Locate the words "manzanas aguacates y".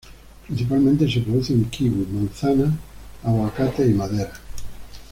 2.09-3.93